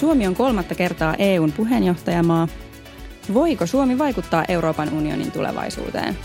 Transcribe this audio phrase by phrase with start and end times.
[0.00, 2.48] Suomi on kolmatta kertaa EUn puheenjohtajamaa.
[3.34, 6.18] Voiko Suomi vaikuttaa Euroopan unionin tulevaisuuteen?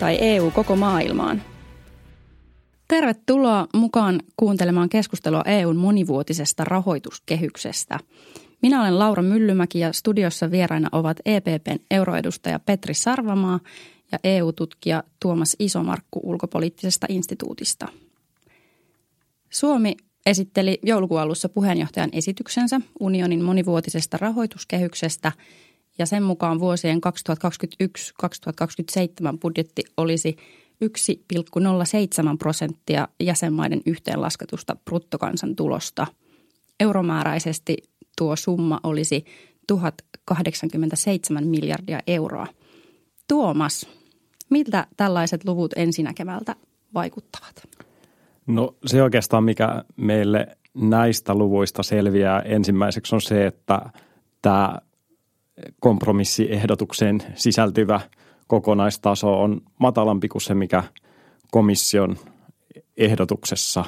[0.00, 1.42] Tai EU koko maailmaan?
[2.88, 7.98] Tervetuloa mukaan kuuntelemaan keskustelua EUn monivuotisesta rahoituskehyksestä.
[8.62, 13.60] Minä olen Laura Myllymäki ja studiossa vieraina ovat EPPn euroedustaja Petri Sarvamaa
[14.12, 17.88] ja EU-tutkija Tuomas Isomarkku ulkopoliittisesta instituutista.
[19.50, 19.96] Suomi
[20.26, 25.32] esitteli joulukuun alussa puheenjohtajan esityksensä unionin monivuotisesta rahoituskehyksestä
[25.98, 27.00] ja sen mukaan vuosien
[29.34, 30.36] 2021-2027 budjetti olisi
[30.84, 36.06] 1,07 prosenttia jäsenmaiden yhteenlasketusta bruttokansantulosta.
[36.80, 37.76] Euromääräisesti
[38.18, 39.24] tuo summa olisi
[39.66, 42.46] 1087 miljardia euroa.
[43.28, 43.86] Tuomas,
[44.50, 46.56] miltä tällaiset luvut ensinäkemältä
[46.94, 47.75] vaikuttavat?
[48.46, 53.80] No se oikeastaan, mikä meille näistä luvuista selviää ensimmäiseksi on se, että
[54.42, 54.78] tämä
[55.80, 58.00] kompromissiehdotukseen sisältyvä
[58.46, 60.82] kokonaistaso on matalampi kuin se, mikä
[61.50, 62.16] komission
[62.96, 63.84] ehdotuksessa,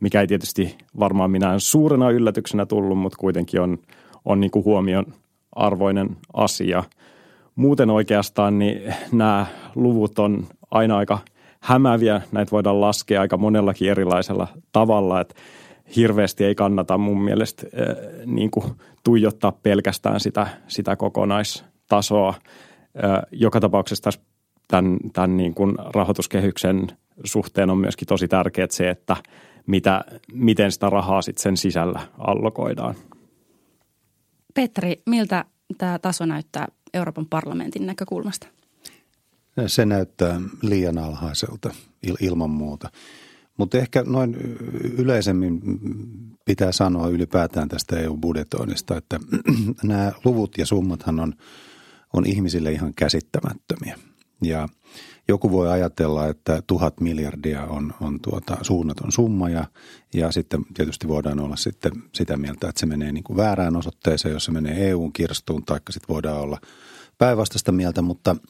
[0.00, 3.78] mikä ei tietysti varmaan minä suurena yllätyksenä tullut, mutta kuitenkin on,
[4.24, 5.06] on niin kuin huomion
[5.52, 6.84] arvoinen asia.
[7.54, 11.18] Muuten oikeastaan niin nämä luvut on aina aika–
[11.60, 12.22] hämäviä.
[12.32, 15.34] Näitä voidaan laskea aika monellakin erilaisella tavalla, että
[15.96, 18.64] hirveästi ei kannata mun mielestä äh, niin kuin
[19.04, 22.28] tuijottaa pelkästään sitä, sitä kokonaistasoa.
[22.28, 24.20] Äh, joka tapauksessa tässä
[24.68, 26.86] tämän, tämän niin kuin rahoituskehyksen
[27.24, 29.16] suhteen on myöskin tosi tärkeää se, että
[29.66, 32.94] mitä, miten sitä rahaa sitten sen sisällä allokoidaan.
[34.54, 35.44] Petri, miltä
[35.78, 38.46] tämä taso näyttää Euroopan parlamentin näkökulmasta?
[39.66, 41.70] Se näyttää liian alhaiselta
[42.20, 42.90] ilman muuta.
[43.56, 44.36] Mutta ehkä noin
[44.98, 45.60] yleisemmin
[46.44, 49.20] pitää sanoa ylipäätään tästä EU-budjetoinnista, että
[49.82, 51.34] nämä luvut ja summathan on,
[52.12, 53.98] on ihmisille ihan käsittämättömiä.
[54.42, 54.68] Ja
[55.28, 59.64] joku voi ajatella, että tuhat miljardia on, on tuota suunnaton summa ja,
[60.14, 64.32] ja sitten tietysti voidaan olla sitten sitä mieltä, että se menee niin kuin väärään osoitteeseen,
[64.32, 66.60] jos se menee EUn kirstuun, taikka sitten voidaan olla
[67.18, 68.36] päinvastaista mieltä, mutta–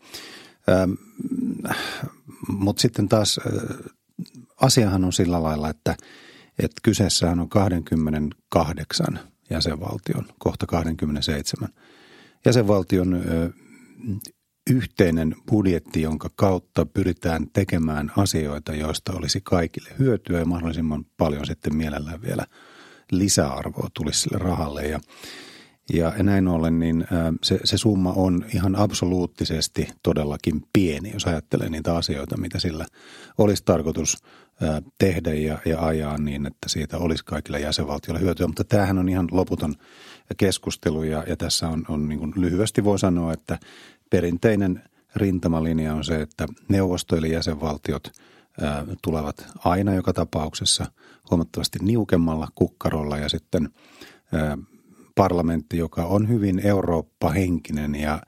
[2.49, 3.77] Mutta sitten taas äh,
[4.61, 5.97] asiahan on sillä lailla, että,
[6.59, 9.21] että kyseessähän on 28
[9.51, 11.69] jäsenvaltion, kohta 27
[12.47, 13.23] jäsenvaltion
[14.71, 21.77] yhteinen budjetti, jonka kautta pyritään tekemään asioita, joista olisi kaikille hyötyä ja mahdollisimman paljon sitten
[21.77, 22.47] mielellään vielä
[23.13, 24.83] lisäarvoa tulisi sille rahalle.
[24.83, 25.01] Ja
[25.93, 27.07] ja näin ollen niin
[27.43, 32.87] se, se summa on ihan absoluuttisesti todellakin pieni, jos ajattelee niitä asioita, mitä sillä
[33.39, 34.17] olisi tarkoitus
[34.99, 38.47] tehdä ja, ja ajaa niin, että siitä olisi kaikille jäsenvaltioille hyötyä.
[38.47, 39.75] Mutta tämähän on ihan loputon
[40.37, 43.59] keskustelu ja, ja tässä on, on niin lyhyesti voi sanoa, että
[44.11, 44.83] perinteinen
[45.17, 48.13] rintamalinja on se, että neuvosto eli jäsenvaltiot
[49.03, 50.87] tulevat aina joka tapauksessa
[51.31, 53.69] huomattavasti niukemmalla kukkarolla ja sitten
[55.19, 58.23] parlamentti, joka on hyvin Eurooppa-henkinen ja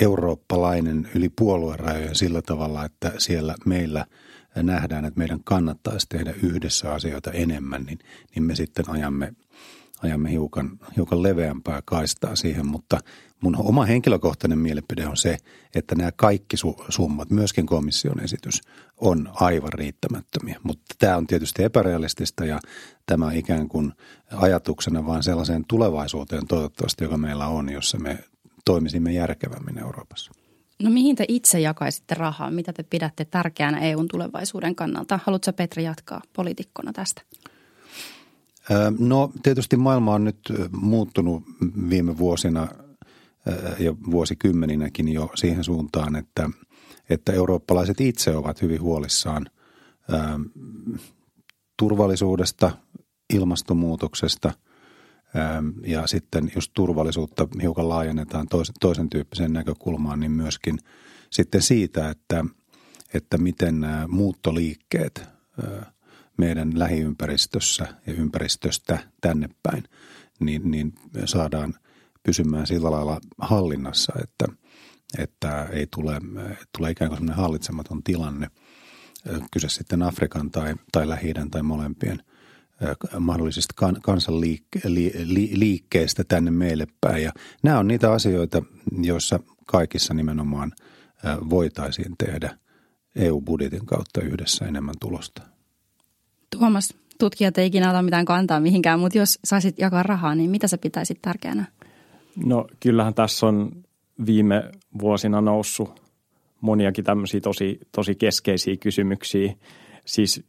[0.00, 4.06] eurooppalainen yli puoluerajojen sillä tavalla, että siellä meillä
[4.56, 7.98] nähdään, että meidän kannattaisi tehdä yhdessä asioita enemmän, niin,
[8.34, 9.32] niin me sitten ajamme,
[10.02, 13.00] ajamme hiukan, hiukan leveämpää kaistaa siihen, mutta
[13.40, 15.36] mun oma henkilökohtainen mielipide on se,
[15.74, 16.56] että nämä kaikki
[16.88, 18.60] summat, myöskin komission esitys,
[18.96, 20.60] on aivan riittämättömiä.
[20.62, 22.60] Mutta tämä on tietysti epärealistista ja
[23.06, 23.92] tämä ikään kuin
[24.36, 28.24] ajatuksena vaan sellaiseen tulevaisuuteen toivottavasti, joka meillä on, jossa me
[28.64, 30.32] toimisimme järkevämmin Euroopassa.
[30.82, 32.50] No mihin te itse jakaisitte rahaa?
[32.50, 35.18] Mitä te pidätte tärkeänä EUn tulevaisuuden kannalta?
[35.24, 37.22] Haluatko Petri jatkaa poliitikkona tästä?
[38.98, 40.38] No tietysti maailma on nyt
[40.72, 41.42] muuttunut
[41.90, 42.68] viime vuosina
[43.78, 46.50] ja vuosikymmeninäkin jo siihen suuntaan, että,
[47.10, 49.46] että eurooppalaiset itse ovat hyvin huolissaan
[51.76, 52.70] turvallisuudesta,
[53.34, 54.52] ilmastonmuutoksesta
[55.86, 60.78] ja sitten jos turvallisuutta hiukan laajennetaan toisen, toisen tyyppiseen näkökulmaan, niin myöskin
[61.30, 62.44] sitten siitä, että,
[63.14, 65.28] että miten nämä muuttoliikkeet
[66.36, 69.84] meidän lähiympäristössä ja ympäristöstä tänne päin,
[70.40, 70.94] niin, niin
[71.24, 71.74] saadaan
[72.26, 74.46] pysymään sillä lailla hallinnassa, että,
[75.18, 76.20] että ei tule,
[76.76, 78.50] tule ikään kuin sellainen hallitsematon tilanne–
[79.52, 82.22] kyse sitten Afrikan tai, tai lähi tai molempien
[83.18, 87.22] mahdollisista kan, kansanliikkeistä tänne meille päin.
[87.22, 87.32] Ja
[87.62, 88.62] nämä on niitä asioita,
[89.02, 90.72] joissa kaikissa nimenomaan
[91.50, 92.58] voitaisiin tehdä
[93.16, 95.42] EU-budjetin kautta yhdessä enemmän tulosta.
[96.58, 100.68] Tuomas, tutkijat ei ikinä ota mitään kantaa mihinkään, mutta jos saisit jakaa rahaa, niin mitä
[100.68, 101.64] sä pitäisit tärkeänä?
[102.44, 103.70] No kyllähän tässä on
[104.26, 106.02] viime vuosina noussut
[106.60, 109.54] moniakin tämmöisiä tosi, tosi keskeisiä kysymyksiä.
[110.04, 110.44] Siis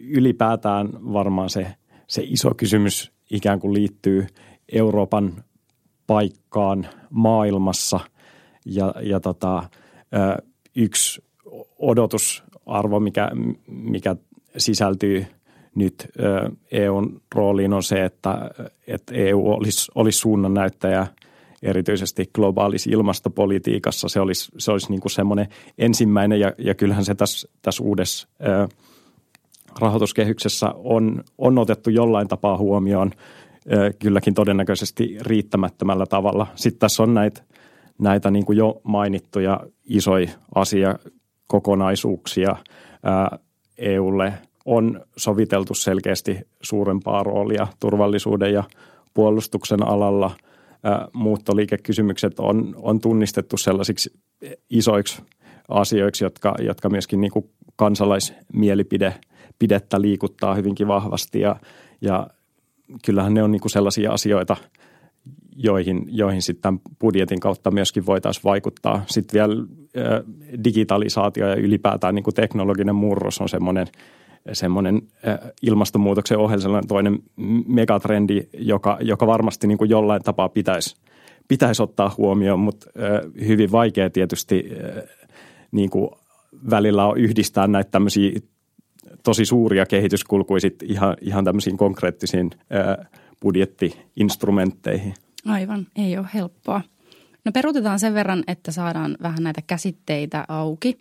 [0.00, 1.66] ylipäätään varmaan se,
[2.06, 4.26] se iso kysymys ikään kuin liittyy
[4.72, 5.44] Euroopan
[6.06, 8.00] paikkaan maailmassa
[8.66, 9.62] ja, ja tota,
[10.76, 11.22] yksi
[11.78, 13.30] odotusarvo, mikä,
[13.66, 14.16] mikä
[14.56, 15.26] sisältyy
[15.74, 16.08] nyt
[16.72, 18.50] EUn rooliin on se, että,
[18.86, 21.06] että EU olisi, olisi suunnannäyttäjä
[21.64, 24.08] erityisesti globaalissa ilmastopolitiikassa.
[24.08, 28.28] Se olisi, se olisi niin kuin semmoinen ensimmäinen ja, ja kyllähän se tässä, tässä uudessa
[29.80, 33.10] rahoituskehyksessä on, on otettu jollain tapaa huomioon
[33.98, 36.46] kylläkin todennäköisesti riittämättömällä tavalla.
[36.54, 37.42] Sitten tässä on näitä,
[37.98, 42.56] näitä niin kuin jo mainittuja isoja asiakokonaisuuksia
[43.78, 44.32] EUlle–
[44.64, 48.64] on soviteltu selkeästi suurempaa roolia turvallisuuden ja
[49.14, 50.30] puolustuksen alalla.
[51.12, 54.12] Muuttoliikekysymykset on, on tunnistettu sellaisiksi
[54.70, 55.22] isoiksi
[55.68, 61.56] asioiksi, jotka, jotka myöskin niin kuin kansalaismielipidettä liikuttaa hyvinkin vahvasti ja,
[62.00, 62.26] ja
[63.06, 64.56] kyllähän ne on niin kuin sellaisia asioita,
[65.56, 69.04] joihin, joihin sitten budjetin kautta myöskin voitaisiin vaikuttaa.
[69.06, 69.54] Sitten vielä
[70.64, 73.86] digitalisaatio ja ylipäätään niin kuin teknologinen murros on semmoinen–
[74.52, 75.02] semmoinen
[75.62, 77.18] ilmastonmuutoksen ohella toinen
[77.66, 80.96] megatrendi, joka, joka varmasti niin kuin jollain tapaa pitäisi,
[81.48, 82.86] pitäisi ottaa huomioon, mutta
[83.46, 84.70] hyvin vaikea tietysti
[85.72, 86.10] niin kuin
[86.70, 88.40] välillä on yhdistää näitä tämmöisiä
[89.22, 92.50] tosi suuria kehityskulkuja ihan, ihan tämmöisiin konkreettisiin
[93.40, 95.14] budjettiinstrumentteihin.
[95.46, 96.80] Aivan, ei ole helppoa.
[97.44, 100.98] No peruutetaan sen verran, että saadaan vähän näitä käsitteitä auki.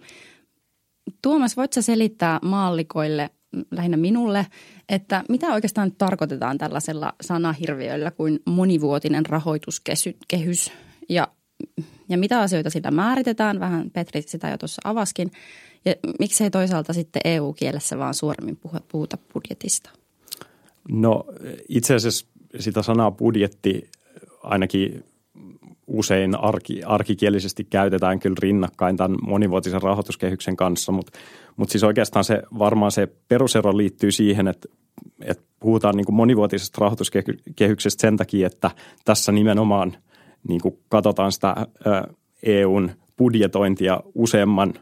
[1.22, 3.30] Tuomas, voitko selittää maallikoille,
[3.72, 4.48] lähinnä minulle,
[4.90, 10.72] että mitä oikeastaan tarkoitetaan tällaisella sanahirviöllä kuin monivuotinen rahoituskehys?
[11.10, 11.28] Ja,
[12.10, 15.32] ja mitä asioita sillä määritetään, vähän Petri sitä jo tuossa avaskin,
[15.86, 18.60] ja miksei toisaalta sitten EU-kielessä vaan suoremmin
[18.92, 19.90] puhuta budjetista?
[20.90, 21.26] No
[21.70, 22.26] itse asiassa
[22.60, 23.90] sitä sanaa budjetti
[24.44, 25.04] ainakin
[25.94, 31.20] usein arki, arkikielisesti käytetään kyllä rinnakkain tämän monivuotisen rahoituskehyksen kanssa, mutta,
[31.56, 34.70] mutta siis oikeastaan se varmaan se perusero liittyy siihen, että,
[35.22, 38.72] että puhutaan niin kuin monivuotisesta rahoituskehyksestä sen takia, että
[39.06, 39.98] tässä nimenomaan
[40.48, 41.56] niin kuin katsotaan sitä
[42.44, 44.74] EUn budjetointia useamman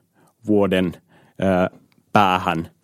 [0.47, 0.93] vuoden
[2.13, 2.67] päähän–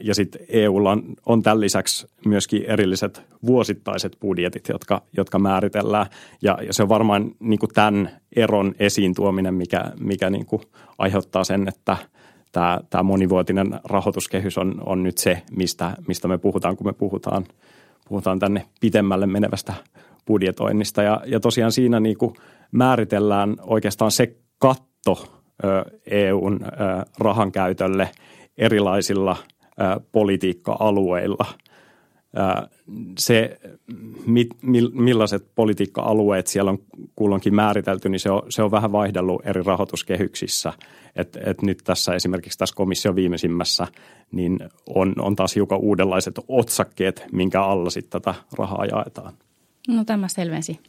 [0.00, 6.06] ja sitten EUlla on, on tämän lisäksi myöskin erilliset vuosittaiset budjetit, jotka, jotka määritellään.
[6.42, 10.62] Ja, ja se on varmaan niin kuin tämän eron esiin tuominen, mikä, mikä niin kuin
[10.98, 11.96] aiheuttaa sen, että
[12.52, 17.44] tämä, tämä monivuotinen rahoituskehys on, on nyt se, mistä, mistä me puhutaan, kun me puhutaan,
[18.08, 19.74] puhutaan tänne pitemmälle menevästä
[20.26, 21.02] budjetoinnista.
[21.02, 22.34] Ja, ja tosiaan siinä niin kuin
[22.72, 25.42] määritellään oikeastaan se katto
[26.10, 26.60] EUn
[27.18, 28.10] rahan käytölle
[28.58, 29.36] erilaisilla–
[30.12, 31.46] politiikka-alueilla.
[33.18, 33.58] Se,
[34.26, 34.48] mit,
[34.92, 36.78] millaiset politiikka-alueet siellä on
[37.16, 40.72] kulloinkin määritelty, niin se on, se on vähän vaihdellut eri rahoituskehyksissä.
[41.16, 43.86] Et, et nyt tässä esimerkiksi tässä komission viimeisimmässä
[44.32, 49.32] niin on, on taas hiukan uudenlaiset otsakkeet, minkä alla sitten tätä rahaa jaetaan.
[49.88, 50.80] No tämä selvensi.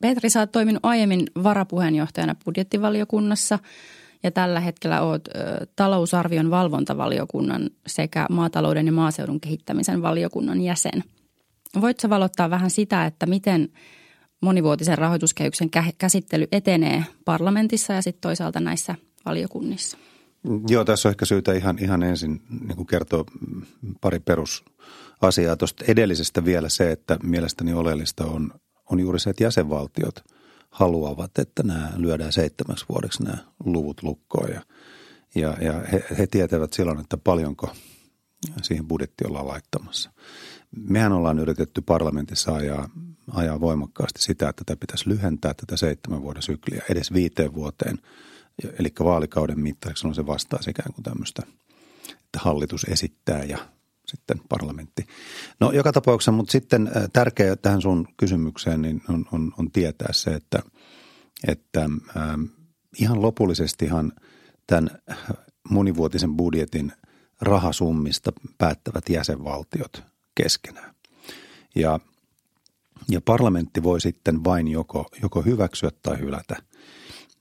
[0.00, 3.58] Petri, sä oot toiminut aiemmin varapuheenjohtajana budjettivaliokunnassa–
[4.22, 5.28] ja tällä hetkellä olet
[5.76, 11.04] talousarvion valvontavaliokunnan sekä maatalouden ja maaseudun kehittämisen valiokunnan jäsen.
[11.80, 13.68] Voitko valottaa vähän sitä, että miten
[14.42, 19.98] monivuotisen rahoituskehyksen käsittely etenee parlamentissa ja sitten toisaalta näissä valiokunnissa?
[20.68, 23.24] Joo, tässä on ehkä syytä ihan, ihan ensin niin kertoa
[24.00, 25.56] pari perusasiaa.
[25.56, 28.52] Tuosta edellisestä vielä se, että mielestäni oleellista on,
[28.90, 30.14] on juuri se, että jäsenvaltiot–
[30.70, 34.62] haluavat, että nämä lyödään seitsemäksi vuodeksi nämä luvut lukkoon ja,
[35.34, 37.72] ja, ja he, he tietävät silloin, että paljonko
[38.62, 40.10] siihen budjetti ollaan laittamassa.
[40.76, 42.90] Mehän ollaan yritetty parlamentissa ajaa,
[43.32, 47.98] ajaa voimakkaasti sitä, että tätä pitäisi lyhentää tätä seitsemän vuoden sykliä edes viiteen vuoteen.
[48.78, 51.42] Eli vaalikauden mittaiksi on se vastaisi ikään kuin tämmöistä,
[52.10, 53.58] että hallitus esittää ja
[54.10, 55.06] sitten parlamentti.
[55.60, 60.12] No joka tapauksessa, mutta sitten äh, tärkeää tähän sun kysymykseen niin on, on, on tietää
[60.12, 60.62] se, että,
[61.48, 61.82] että
[62.16, 62.44] ähm,
[63.00, 64.12] ihan lopullisestihan
[64.66, 64.90] tämän
[65.70, 66.92] monivuotisen budjetin
[67.40, 70.02] rahasummista päättävät jäsenvaltiot
[70.34, 70.94] keskenään.
[71.74, 72.00] Ja,
[73.08, 76.56] ja parlamentti voi sitten vain joko, joko hyväksyä tai hylätä–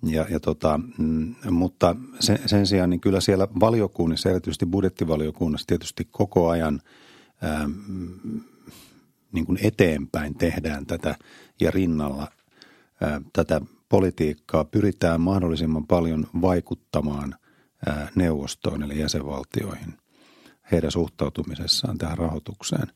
[0.03, 6.07] ja, ja tota, mm, mutta sen, sen sijaan niin kyllä siellä valiokunnissa, erityisesti budjettivaliokunnassa tietysti
[6.11, 6.81] koko ajan
[7.41, 7.69] ää,
[9.31, 11.15] niin kuin eteenpäin tehdään tätä
[11.59, 12.27] ja rinnalla
[13.01, 17.35] ää, tätä politiikkaa pyritään mahdollisimman paljon vaikuttamaan
[17.85, 19.97] ää, neuvostoon eli jäsenvaltioihin
[20.71, 22.87] heidän suhtautumisessaan tähän rahoitukseen.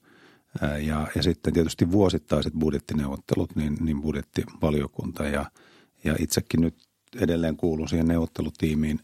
[0.62, 5.46] Ää, ja, ja sitten tietysti vuosittaiset budjettineuvottelut, niin, niin budjettivaliokunta ja,
[6.04, 6.76] ja itsekin nyt
[7.15, 9.00] edelleen kuulun siihen neuvottelutiimiin,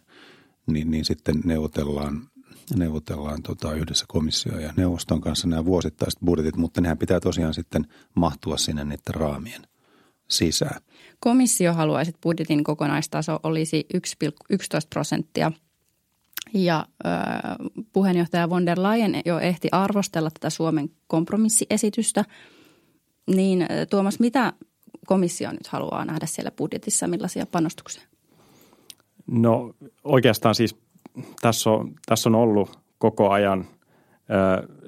[0.67, 2.29] niin, niin sitten neuvotellaan
[2.75, 7.87] neuvotellaan tota yhdessä komissio ja neuvoston kanssa nämä vuosittaiset budjetit, mutta nehän pitää tosiaan sitten
[8.15, 9.61] mahtua sinne niiden raamien
[10.27, 10.81] sisään.
[11.19, 15.51] Komissio haluaisi, että budjetin kokonaistaso olisi 1,11 prosenttia
[16.53, 17.13] ja äh,
[17.93, 22.25] puheenjohtaja von der Leyen jo ehti arvostella tätä Suomen kompromissiesitystä.
[23.35, 24.53] Niin Tuomas, mitä
[25.09, 28.03] komissio nyt haluaa nähdä siellä budjetissa, millaisia panostuksia?
[29.27, 29.73] No
[30.03, 30.75] oikeastaan siis
[31.41, 33.65] tässä on, tässä on ollut koko ajan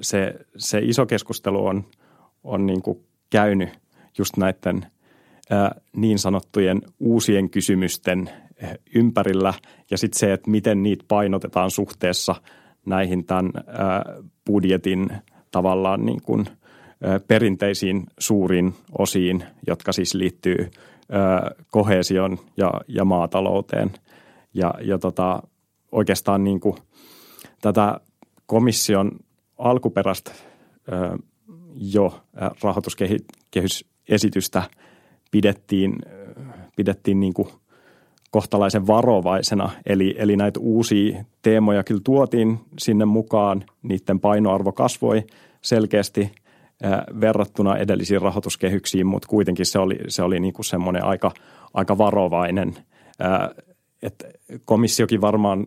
[0.00, 1.84] se, se iso keskustelu on,
[2.44, 3.68] on niin kuin käynyt
[4.18, 4.86] just näiden
[5.96, 8.30] niin sanottujen uusien kysymysten
[8.94, 9.54] ympärillä
[9.90, 12.34] ja sitten se, että miten niitä painotetaan suhteessa
[12.86, 13.52] näihin tämän
[14.46, 15.10] budjetin
[15.50, 16.46] tavallaan niin kuin
[17.28, 20.70] perinteisiin suuriin osiin, jotka siis liittyy
[21.70, 23.90] kohesion ja, ja maatalouteen.
[24.54, 25.42] Ja, ja tota,
[25.92, 26.76] oikeastaan niin kuin
[27.60, 28.00] tätä
[28.46, 29.10] komission
[29.58, 30.32] alkuperäistä
[31.74, 32.20] jo
[32.62, 34.62] rahoituskehysesitystä
[35.30, 35.96] pidettiin,
[36.76, 37.48] pidettiin niin kuin
[38.30, 39.70] kohtalaisen varovaisena.
[39.86, 43.64] Eli, eli näitä uusia teemoja kyllä tuotiin sinne mukaan.
[43.82, 45.22] Niiden painoarvo kasvoi
[45.62, 46.32] selkeästi
[47.20, 51.30] verrattuna edellisiin rahoituskehyksiin, mutta kuitenkin se oli, se oli niin kuin semmoinen aika,
[51.74, 52.74] aika varovainen.
[54.02, 54.26] että
[54.64, 55.66] komissiokin varmaan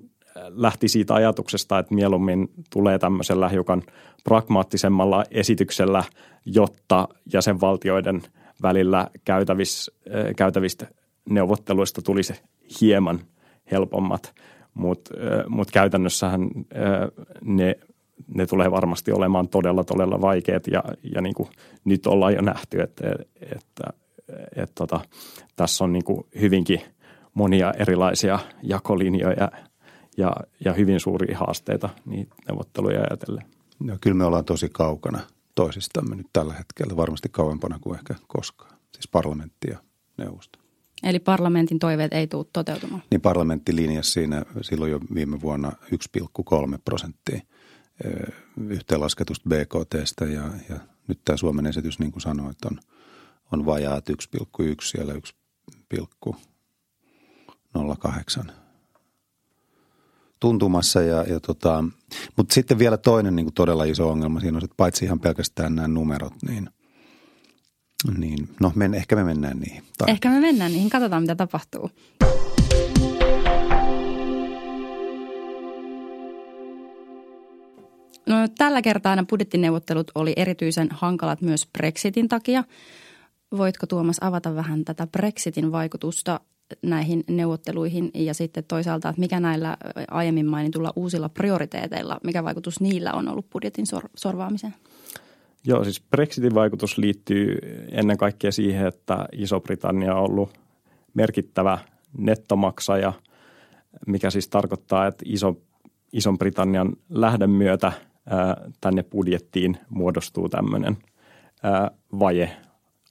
[0.50, 3.84] lähti siitä ajatuksesta, että mieluummin tulee tämmöisellä hiukan
[4.24, 6.04] pragmaattisemmalla esityksellä,
[6.46, 8.22] jotta jäsenvaltioiden
[8.62, 9.92] välillä käytävis,
[10.36, 10.88] käytävistä
[11.30, 12.34] neuvotteluista tulisi
[12.82, 13.20] hieman
[13.72, 14.34] helpommat,
[14.74, 15.14] mutta
[15.48, 17.76] mut käytännössähän äh, ne,
[18.28, 20.84] ne tulee varmasti olemaan todella, todella vaikeat ja,
[21.16, 21.50] ja niin kuin
[21.86, 23.84] nyt ollaan jo nähty, että, että, että,
[24.56, 25.00] että tota,
[25.56, 26.82] tässä on niin kuin hyvinkin
[27.34, 29.52] monia erilaisia jakolinjoja–
[30.18, 33.46] ja, ja hyvin suuria haasteita niitä neuvotteluja ajatellen.
[33.80, 35.20] No, kyllä me ollaan tosi kaukana
[35.56, 39.78] toisistamme nyt tällä hetkellä, varmasti kauempana kuin ehkä koskaan, siis parlamentti ja
[40.18, 40.60] neuvosto.
[41.04, 43.04] Eli parlamentin toiveet ei tule toteutumaan?
[43.12, 47.42] Niin parlamentti linjasi siinä silloin jo viime vuonna 1,3 prosenttia
[48.70, 52.80] yhteenlasketusta BKTstä ja, ja nyt tämä Suomen esitys, niin kuin sanoit, on,
[53.52, 54.16] on vajaat 1,1
[54.82, 55.14] siellä
[55.94, 58.52] 1,08
[60.40, 61.02] tuntumassa.
[61.02, 61.84] Ja, ja tota,
[62.38, 65.76] mutta sitten vielä toinen niin kuin todella iso ongelma siinä on, että paitsi ihan pelkästään
[65.76, 66.70] nämä numerot, niin,
[68.18, 69.84] niin no men, ehkä me mennään niihin.
[69.98, 70.12] Tai.
[70.12, 71.92] Ehkä me mennään niihin, katsotaan mitä tapahtuu.
[78.28, 82.64] No, tällä kertaa nämä budjettineuvottelut oli erityisen hankalat myös Brexitin takia.
[83.58, 86.40] Voitko Tuomas avata vähän tätä Brexitin vaikutusta
[86.82, 89.78] näihin neuvotteluihin ja sitten toisaalta, että mikä näillä
[90.12, 94.74] aiemmin mainitulla uusilla prioriteeteilla, mikä vaikutus niillä on ollut budjetin sor- sorvaamiseen?
[95.68, 97.60] Joo, siis Brexitin vaikutus liittyy
[97.92, 100.50] ennen kaikkea siihen, että Iso-Britannia on ollut
[101.14, 101.78] merkittävä
[102.18, 103.14] nettomaksaja,
[104.08, 105.62] mikä siis tarkoittaa, että Iso,
[106.14, 107.92] Ison-Britannian lähdön myötä
[108.82, 110.98] tänne budjettiin muodostuu tämmöinen
[112.20, 112.58] vaje,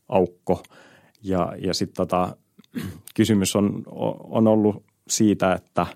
[0.09, 0.63] aukko.
[1.23, 2.37] Ja, ja sitten tota,
[3.17, 3.83] kysymys on,
[4.31, 5.87] on ollut siitä, että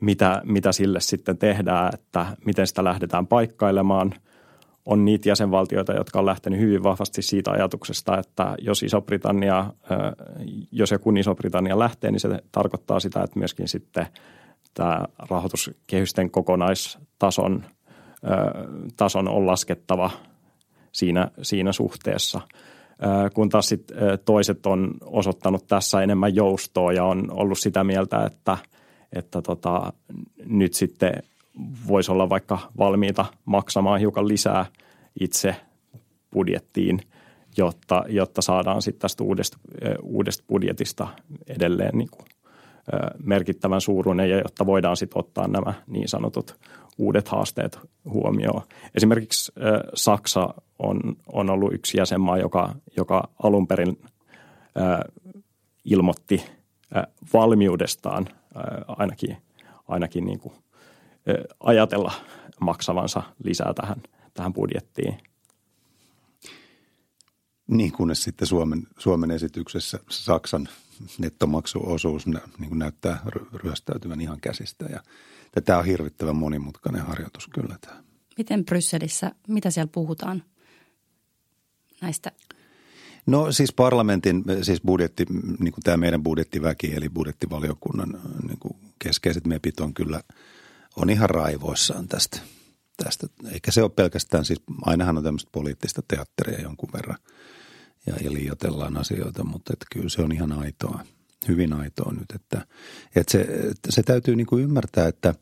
[0.00, 4.14] mitä, mitä sille sitten tehdään, että miten sitä lähdetään paikkailemaan.
[4.86, 9.72] On niitä jäsenvaltioita, jotka on lähtenyt hyvin vahvasti siitä ajatuksesta, että jos Iso-Britannia,
[10.72, 14.06] jos ja kun Iso-Britannia lähtee, niin se tarkoittaa sitä, että myöskin sitten
[14.74, 17.64] tämä rahoituskehysten kokonaistason
[18.96, 20.10] tason on laskettava
[20.92, 22.40] siinä, siinä suhteessa–
[23.34, 23.92] kun taas sit
[24.24, 28.58] toiset on osoittanut tässä enemmän joustoa ja on ollut sitä mieltä, että,
[29.12, 29.92] että tota,
[30.44, 31.12] nyt sitten
[31.88, 34.66] voisi olla vaikka valmiita maksamaan hiukan lisää
[35.20, 35.56] itse
[36.32, 37.00] budjettiin,
[37.56, 39.58] jotta, jotta saadaan sitten tästä uudesta,
[40.02, 41.08] uudesta budjetista
[41.46, 42.26] edelleen niin kuin,
[43.22, 46.56] merkittävän suuruinen ja jotta voidaan sitten ottaa nämä niin sanotut
[46.98, 48.62] uudet haasteet huomioon.
[48.94, 49.52] Esimerkiksi
[49.94, 51.00] Saksa on,
[51.32, 54.02] on ollut yksi jäsenmaa, joka, joka alun perin
[55.84, 56.44] ilmoitti
[57.32, 58.28] valmiudestaan
[58.86, 59.36] ainakin,
[59.88, 60.54] ainakin niin kuin,
[61.60, 62.12] ajatella
[62.60, 64.02] maksavansa lisää tähän,
[64.34, 65.18] tähän budjettiin.
[67.66, 70.68] Niin kunnes sitten Suomen, Suomen esityksessä Saksan
[71.18, 73.20] nettomaksuosuus niin kuin näyttää
[73.54, 74.84] ryöstäytyvän ihan käsistä.
[74.84, 75.00] Ja
[75.64, 78.02] tämä on hirvittävän monimutkainen harjoitus kyllä tämä.
[78.38, 80.42] Miten Brysselissä, mitä siellä puhutaan
[82.00, 82.32] näistä?
[83.26, 85.26] No siis parlamentin, siis budjetti,
[85.58, 90.22] niin kuin tämä meidän budjettiväki eli budjettivaliokunnan niin kuin keskeiset mepit on kyllä,
[90.96, 92.40] on ihan raivoissaan tästä.
[93.04, 93.26] tästä.
[93.52, 97.18] Eikä se ole pelkästään, siis ainahan on tämmöistä poliittista teatteria jonkun verran
[98.06, 101.04] ja, ja liioitellaan asioita, mutta että kyllä se on ihan aitoa,
[101.48, 102.66] hyvin aitoa nyt, että,
[103.16, 103.46] että se,
[103.88, 105.34] se täytyy niin kuin ymmärtää, että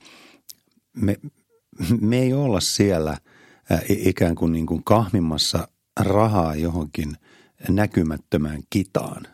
[0.96, 1.16] me,
[2.00, 3.18] me ei olla siellä
[3.88, 5.68] ikään kuin, niin kuin kahmimassa
[6.00, 7.16] rahaa johonkin
[7.68, 9.26] näkymättömään kitaan,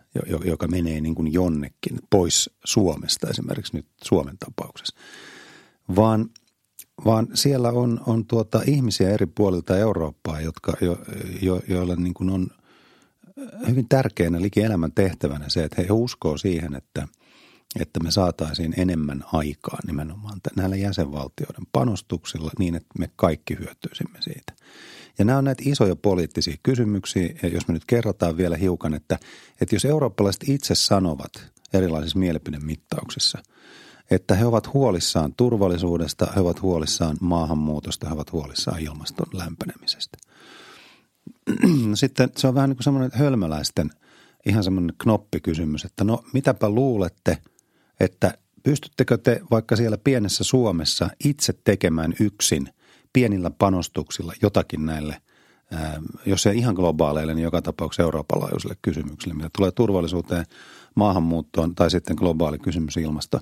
[0.44, 4.96] joka menee niin kuin jonnekin pois Suomesta esimerkiksi nyt Suomen tapauksessa,
[5.96, 6.30] vaan,
[7.04, 10.98] vaan siellä on, on tuota ihmisiä eri puolilta Eurooppaa, jotka, jo,
[11.42, 12.46] jo, joilla niin kuin on
[13.68, 17.08] hyvin tärkeänä liki elämän tehtävänä se, että he uskoo siihen, että–
[17.80, 24.52] että me saataisiin enemmän aikaa nimenomaan näillä jäsenvaltioiden panostuksilla niin, että me kaikki hyötyisimme siitä.
[25.18, 29.18] Ja nämä on näitä isoja poliittisia kysymyksiä, ja jos me nyt kerrotaan vielä hiukan, että,
[29.60, 31.32] että jos eurooppalaiset itse sanovat
[31.72, 33.38] erilaisissa mielipidemittauksissa,
[34.10, 40.18] että he ovat huolissaan turvallisuudesta, he ovat huolissaan maahanmuutosta, he ovat huolissaan ilmaston lämpenemisestä.
[41.94, 43.90] Sitten se on vähän niin kuin semmoinen hölmöläisten
[44.46, 47.38] ihan semmoinen knoppikysymys, että no mitäpä luulette–
[48.02, 52.68] että pystyttekö te vaikka siellä pienessä Suomessa itse tekemään yksin
[53.12, 55.22] pienillä panostuksilla jotakin näille,
[56.26, 60.46] jos ei ihan globaaleille, niin joka tapauksessa Euroopan laajuisille kysymyksille, mitä tulee turvallisuuteen,
[60.94, 63.40] maahanmuuttoon tai sitten globaali kysymys ilmasto,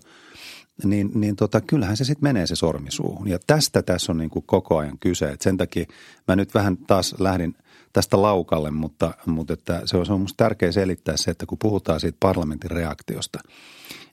[0.85, 3.29] niin, niin tota, kyllähän se sitten menee se sormisuuhun.
[3.29, 5.31] Ja tästä tässä on niin kuin koko ajan kyse.
[5.31, 5.85] Et sen takia
[6.29, 7.55] mä nyt vähän taas lähdin
[7.93, 11.59] tästä laukalle, mutta, mutta että se on, se on musta tärkeää selittää se, että kun
[11.59, 13.39] puhutaan siitä parlamentin reaktiosta–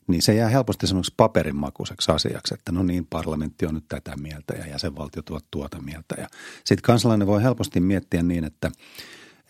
[0.08, 4.54] niin se jää helposti semmoiksi paperinmakuiseksi asiaksi, että no niin, parlamentti on nyt tätä mieltä
[4.54, 6.14] ja jäsenvaltiot ovat tuota mieltä.
[6.18, 6.28] Ja
[6.64, 8.70] sitten kansalainen voi helposti miettiä niin, että,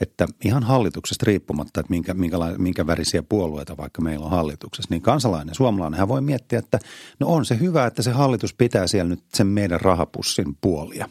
[0.01, 5.03] että ihan hallituksesta riippumatta, että minkä, minkä, minkä värisiä puolueita vaikka meillä on hallituksessa, niin
[5.03, 6.79] kansalainen, suomalainen, hän voi miettiä, että
[7.21, 11.09] no on se hyvä, että se hallitus pitää siellä nyt sen meidän rahapussin puolia,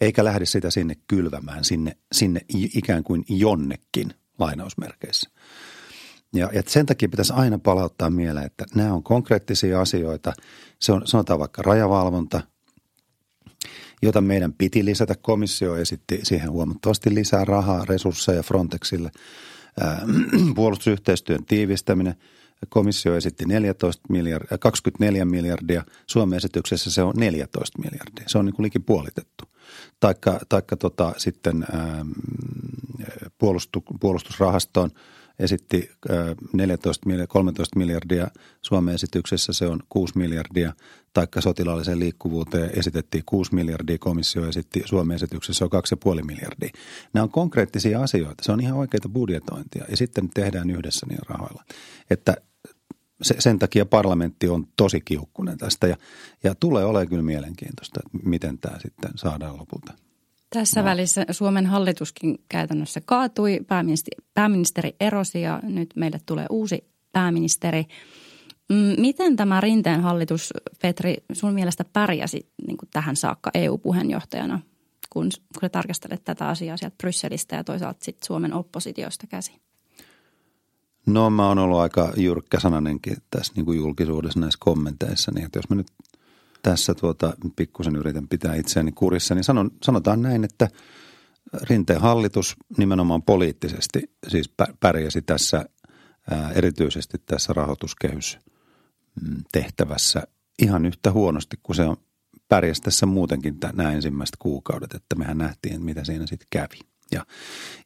[0.00, 2.40] eikä lähde sitä sinne kylvämään, sinne, sinne
[2.74, 5.30] ikään kuin jonnekin lainausmerkeissä.
[6.34, 10.32] Ja, ja sen takia pitäisi aina palauttaa mieleen, että nämä on konkreettisia asioita.
[10.80, 12.40] Se on sanotaan vaikka rajavalvonta,
[14.02, 15.14] jota meidän piti lisätä.
[15.22, 19.10] Komissio esitti siihen huomattavasti lisää rahaa, resursseja Frontexille.
[19.80, 20.06] Ää,
[20.54, 22.14] puolustusyhteistyön tiivistäminen.
[22.68, 25.84] Komissio esitti 14 miljardia, 24 miljardia.
[26.06, 28.24] Suomen esityksessä se on 14 miljardia.
[28.26, 29.44] Se on niin kuin liki puolitettu.
[30.00, 32.04] Taikka, taikka tota, sitten ää,
[33.38, 34.90] puolustu, puolustusrahastoon–
[35.38, 35.90] esitti
[36.52, 38.28] 14, 13 miljardia,
[38.62, 40.72] Suomen esityksessä se on 6 miljardia,
[41.12, 45.70] taikka sotilaalliseen liikkuvuuteen esitettiin 6 miljardia, komissio esitti Suomen esityksessä on
[46.18, 46.70] 2,5 miljardia.
[47.12, 51.64] Nämä on konkreettisia asioita, se on ihan oikeita budjetointia ja sitten tehdään yhdessä niillä rahoilla.
[52.10, 52.36] Että
[53.22, 55.96] se, sen takia parlamentti on tosi kiukkunen tästä ja,
[56.44, 59.92] ja tulee olemaan kyllä mielenkiintoista, että miten tämä sitten saadaan lopulta–
[60.50, 60.84] tässä no.
[60.84, 67.84] välissä Suomen hallituskin käytännössä kaatui, pääministeri, pääministeri erosi ja nyt meille tulee uusi pääministeri.
[68.68, 74.60] Mm, miten tämä Rinteen hallitus, Petri, sun mielestä pärjäsi niin kuin tähän saakka EU-puheenjohtajana,
[75.10, 79.52] kun, kun sä tarkastelet tätä asiaa sieltä Brysselistä ja toisaalta sitten Suomen oppositiosta käsi?
[81.06, 85.58] No mä oon ollut aika jyrkkä sananenkin tässä niin kuin julkisuudessa näissä kommenteissa, niin että
[85.58, 85.86] jos mä nyt–
[86.62, 90.68] tässä tuota, pikkusen yritän pitää itseäni kurissa, niin sanon, sanotaan näin, että
[91.62, 95.64] Rinteen hallitus nimenomaan poliittisesti siis pärjäsi tässä
[96.54, 98.38] erityisesti tässä rahoituskehys
[99.22, 100.22] mm, tehtävässä
[100.58, 101.96] ihan yhtä huonosti kuin se on
[102.48, 106.78] pärjäsi tässä muutenkin nämä ensimmäiset kuukaudet, että mehän nähtiin, mitä siinä sitten kävi.
[107.12, 107.26] Ja,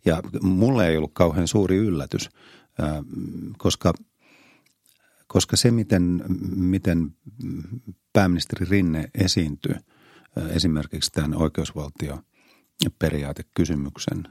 [0.05, 2.29] ja mulle ei ollut kauhean suuri yllätys,
[3.59, 3.93] koska–
[5.33, 6.25] koska se, miten,
[6.57, 7.15] miten
[8.13, 9.75] pääministeri Rinne esiintyi
[10.49, 14.29] esimerkiksi tämän oikeusvaltioperiaatekysymyksen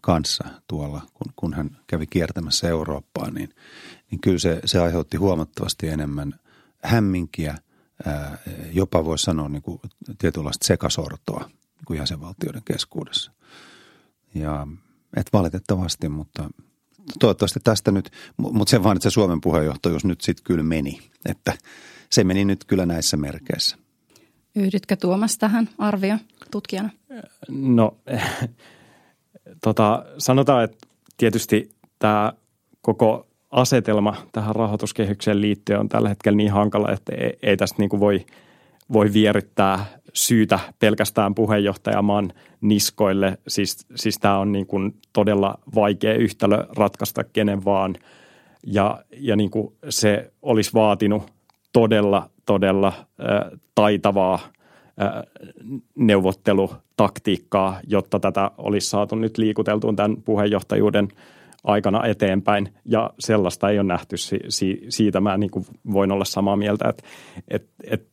[0.00, 3.54] kanssa tuolla, kun, kun hän kävi kiertämässä Eurooppaa, niin,
[4.10, 6.34] niin kyllä se, se aiheutti huomattavasti enemmän
[6.82, 7.58] hämminkiä,
[8.72, 9.80] jopa voisi sanoa niin kuin
[10.18, 13.32] tietynlaista sekasortoa niin kuin jäsenvaltioiden keskuudessa.
[14.34, 14.66] Ja
[15.16, 16.50] et valitettavasti, mutta
[17.18, 21.58] toivottavasti tästä nyt, mutta se vaan, että se Suomen puheenjohtajuus nyt sitten kyllä meni, että
[22.10, 23.76] se meni nyt kyllä näissä merkeissä.
[24.56, 26.16] Yhdytkö Tuomas tähän arvio
[26.50, 26.90] tutkijana?
[27.48, 27.96] No,
[29.64, 32.32] tota, sanotaan, että tietysti tämä
[32.80, 37.88] koko asetelma tähän rahoituskehykseen liittyen on tällä hetkellä niin hankala, että ei, ei tästä niin
[37.88, 38.26] kuin voi,
[38.92, 43.38] voi vierittää syytä pelkästään puheenjohtajamaan niskoille.
[43.48, 47.94] Siis, siis tämä on niin kuin todella vaikea yhtälö ratkaista kenen vaan.
[48.66, 51.35] Ja, ja niin kuin se olisi vaatinut
[51.76, 52.92] todella, todella
[53.74, 54.38] taitavaa
[55.94, 61.08] neuvottelutaktiikkaa, jotta tätä olisi saatu nyt liikuteltuun tämän puheenjohtajuuden
[61.64, 62.68] aikana eteenpäin.
[62.84, 64.16] Ja sellaista ei ole nähty.
[64.16, 65.50] Si- si- siitä mä niin
[65.92, 67.02] voin olla samaa mieltä, että
[67.48, 68.06] et, et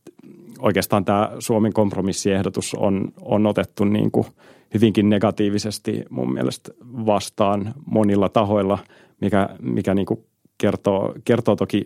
[0.59, 4.27] oikeastaan tämä Suomen kompromissiehdotus on, on otettu niin kuin
[4.73, 8.77] hyvinkin negatiivisesti mun mielestä vastaan monilla tahoilla,
[9.21, 10.25] mikä, mikä niin kuin
[10.57, 11.85] kertoo, kertoo toki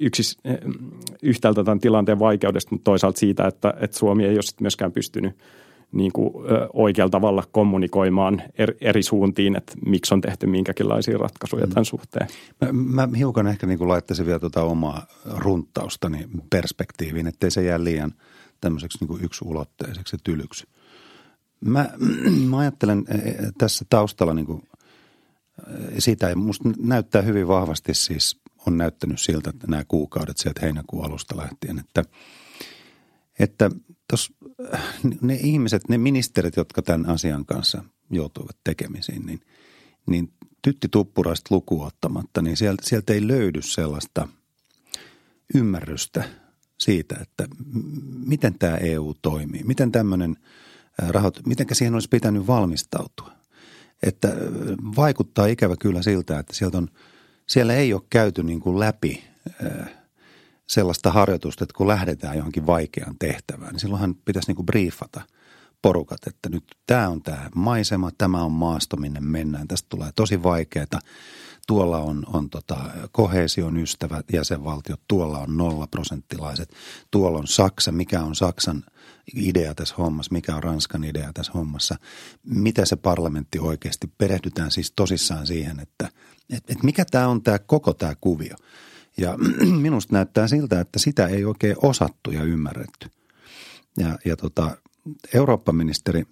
[0.00, 0.38] yksi,
[1.22, 5.36] yhtäältä tämän tilanteen vaikeudesta, mutta toisaalta siitä, että, että Suomi ei ole myöskään pystynyt
[5.92, 6.34] niin kuin,
[6.72, 8.42] oikealla tavalla kommunikoimaan
[8.80, 11.72] eri suuntiin, että miksi on tehty minkäkinlaisia ratkaisuja mm.
[11.72, 12.28] tämän suhteen.
[12.60, 17.84] Mä, mä hiukan ehkä niin kuin laittaisin vielä tuota omaa runttaustani perspektiiviin, ettei se jää
[17.84, 18.14] liian
[18.60, 20.66] tämmöiseksi niin kuin yksiulotteiseksi ja tylyksi.
[21.60, 21.90] Mä,
[22.48, 24.62] mä ajattelen e, e, tässä taustalla niin kuin
[25.98, 31.04] sitä, ja musta näyttää hyvin vahvasti siis, on näyttänyt siltä, että nämä kuukaudet sieltä heinäkuun
[31.04, 32.04] alusta lähtien, että,
[33.38, 33.70] että
[34.08, 34.32] tos,
[35.20, 39.40] ne ihmiset, ne ministerit, jotka tämän asian kanssa joutuivat tekemisiin, niin,
[40.06, 44.28] niin tytti tuppuraista lukuun ottamatta, niin sieltä, sieltä ei löydy sellaista
[45.54, 46.24] ymmärrystä
[46.78, 47.48] siitä, että
[48.26, 50.36] miten tämä EU toimii, miten tämmöinen
[51.08, 53.32] rahoitus, miten siihen olisi pitänyt valmistautua.
[54.02, 54.36] Että
[54.96, 56.88] vaikuttaa ikävä kyllä siltä, että sieltä on,
[57.48, 59.24] siellä ei ole käyty niin kuin läpi–
[60.68, 65.20] sellaista harjoitusta, että kun lähdetään johonkin vaikeaan tehtävään, niin silloinhan pitäisi niin kuin briefata
[65.82, 69.68] porukat, että nyt tämä on tämä maisema, tämä on maasto, minne mennään.
[69.68, 70.86] Tästä tulee tosi vaikeaa.
[71.66, 72.76] Tuolla on, on tota
[73.12, 76.72] kohesion ystävät jäsenvaltiot, tuolla on nollaprosenttilaiset,
[77.10, 78.84] tuolla on Saksa, mikä on Saksan
[79.34, 81.96] idea tässä hommassa, mikä on Ranskan idea tässä hommassa,
[82.44, 86.08] mitä se parlamentti oikeasti, perehdytään siis tosissaan siihen, että
[86.56, 88.56] et, et mikä tämä on tämä koko tämä kuvio–
[89.18, 89.38] ja
[89.86, 93.10] minusta näyttää siltä, että sitä ei oikein osattu ja ymmärretty.
[93.96, 94.76] Ja, ja tota,
[95.34, 96.24] Eurooppa-ministeri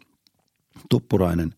[0.91, 1.55] Tuppurainen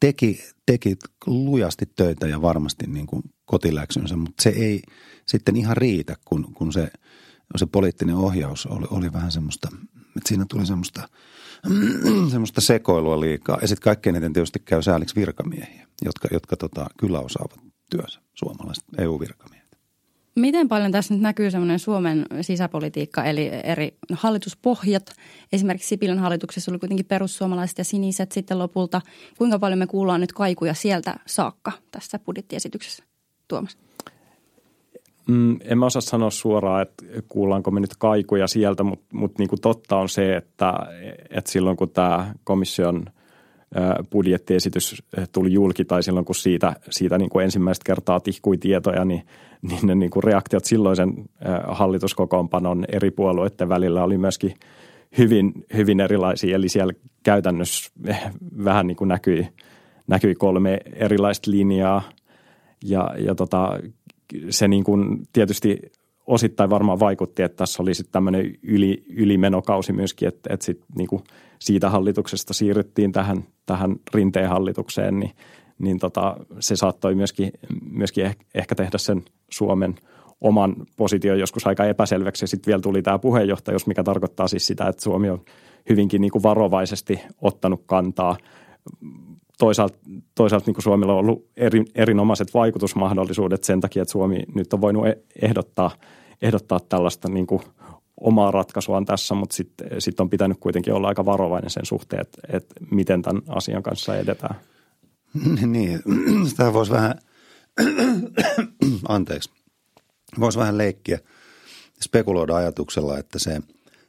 [0.00, 4.82] teki, teki lujasti töitä ja varmasti niin kuin kotiläksynsä, mutta se ei
[5.26, 6.90] sitten ihan riitä, kun, kun se,
[7.56, 9.68] se poliittinen ohjaus oli, oli vähän semmoista,
[10.16, 11.08] että siinä tuli semmoista,
[12.30, 13.58] semmoista sekoilua liikaa.
[13.62, 18.84] Ja sitten kaikkein eniten tietysti käy sääliksi virkamiehiä, jotka, jotka tota, kyllä osaavat työnsä, suomalaiset
[18.98, 19.64] EU-virkamiehet.
[20.36, 25.12] Miten paljon tässä nyt näkyy semmoinen Suomen sisäpolitiikka, eli eri hallituspohjat?
[25.52, 29.00] Esimerkiksi Sipilän hallituksessa oli kuitenkin perussuomalaiset ja siniset sitten lopulta.
[29.38, 33.04] Kuinka paljon me kuullaan nyt kaikuja sieltä saakka tässä budjettiesityksessä,
[33.48, 33.78] Tuomas?
[35.28, 39.48] Mm, en mä osaa sanoa suoraan, että kuullaanko me nyt kaikuja sieltä, mutta, mutta niin
[39.48, 40.72] kuin totta on se, että,
[41.30, 43.04] että silloin kun tämä komission–
[44.12, 49.22] budjettiesitys tuli julki tai silloin kun siitä, siitä niin kuin ensimmäistä kertaa tihkui tietoja, niin,
[49.62, 51.14] niin ne niin kuin reaktiot silloisen
[51.66, 54.54] hallituskokoonpanon eri puolueiden välillä oli myöskin
[55.18, 56.56] hyvin, hyvin erilaisia.
[56.56, 57.92] Eli siellä käytännössä
[58.64, 59.48] vähän niin kuin näkyi,
[60.06, 62.02] näkyi kolme erilaista linjaa
[62.84, 63.78] ja, ja tota,
[64.50, 65.78] se niin kuin tietysti
[66.26, 71.24] osittain varmaan vaikutti, että tässä oli sitten tämmöinen yli, ylimenokausi myöskin, että, että sit niinku
[71.58, 75.30] siitä hallituksesta siirryttiin tähän, tähän rinteen hallitukseen, niin,
[75.78, 77.50] niin tota, se saattoi myöskin,
[77.90, 79.94] myöskin ehkä tehdä sen Suomen
[80.40, 82.46] oman position joskus aika epäselväksi.
[82.46, 85.40] Sitten vielä tuli tämä puheenjohtajuus, mikä tarkoittaa siis sitä, että Suomi on
[85.88, 88.36] hyvinkin niin kuin varovaisesti ottanut kantaa
[89.58, 89.98] toisaalta,
[90.34, 94.80] toisaalta niin kuin Suomella on ollut eri, erinomaiset vaikutusmahdollisuudet sen takia, että Suomi nyt on
[94.80, 95.90] voinut e-, ehdottaa,
[96.42, 97.62] ehdottaa tällaista niin kuin
[98.20, 102.40] omaa ratkaisuaan tässä, mutta sitten sit on pitänyt kuitenkin olla aika varovainen sen suhteen, että,
[102.52, 104.54] että miten tämän asian kanssa edetään.
[105.66, 106.02] Niin,
[106.48, 107.18] sitä voisi vähän,
[109.08, 109.50] anteeksi,
[110.40, 111.18] voisi vähän leikkiä,
[112.02, 113.60] spekuloida ajatuksella, että se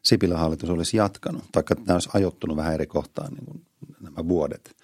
[0.03, 3.65] Sipilän hallitus olisi jatkanut, vaikka tämä olisi ajoittunut vähän eri kohtaan niin kuin
[4.01, 4.75] nämä vuodet–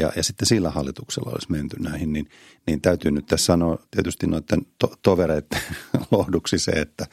[0.00, 2.28] ja, ja sitten sillä hallituksella olisi menty näihin, niin,
[2.66, 5.60] niin täytyy nyt tässä sanoa tietysti noiden to, tovereiden
[6.10, 7.06] lohduksi se, että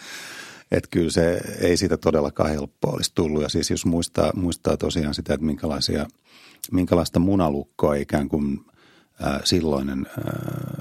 [0.72, 3.42] että kyllä se ei siitä todellakaan helppoa olisi tullut.
[3.42, 6.06] Ja siis jos muistaa, muistaa tosiaan sitä, että minkälaisia,
[6.72, 8.60] minkälaista munalukkoa ikään kuin
[9.20, 10.72] ää, silloinen, ää,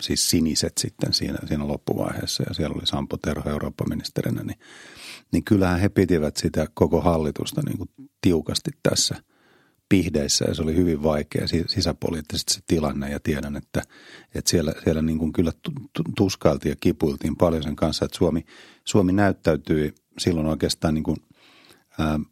[0.00, 4.58] siis siniset sitten siinä, siinä loppuvaiheessa, ja siellä oli Sampo Terho Eurooppa-ministerinä, niin,
[5.32, 9.22] niin kyllähän he pitivät sitä koko hallitusta niin kuin tiukasti tässä
[9.90, 13.82] pihdeissä ja se oli hyvin vaikea sisäpoliittisesti se tilanne ja tiedän, että,
[14.34, 15.52] että siellä, siellä niin kuin kyllä
[16.16, 18.44] tuskailtiin ja kipuiltiin paljon sen kanssa, että Suomi,
[18.84, 21.16] Suomi näyttäytyi silloin oikeastaan niin kuin–